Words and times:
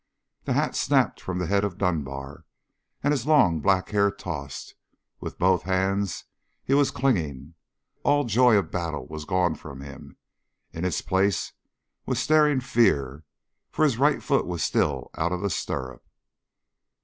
The 0.45 0.53
hat 0.53 0.75
snapped 0.75 1.21
from 1.21 1.37
the 1.37 1.45
head 1.45 1.63
of 1.63 1.77
Dunbar 1.77 2.45
and 3.03 3.11
his 3.11 3.27
long 3.27 3.59
black 3.59 3.89
hair 3.89 4.09
tossed; 4.09 4.73
with 5.19 5.37
both 5.37 5.61
hands 5.61 6.23
he 6.63 6.73
was 6.73 6.89
clinging. 6.89 7.53
All 8.01 8.23
joy 8.23 8.55
of 8.55 8.71
battle 8.71 9.05
was 9.05 9.25
gone 9.25 9.53
from 9.53 9.81
him. 9.81 10.17
In 10.73 10.85
its 10.85 11.03
place 11.03 11.53
was 12.07 12.17
staring 12.17 12.61
fear, 12.61 13.25
for 13.69 13.83
his 13.83 13.99
right 13.99 14.23
foot 14.23 14.47
was 14.47 14.63
still 14.63 15.11
out 15.17 15.31
of 15.31 15.41
the 15.41 15.51
stirrup. 15.51 16.03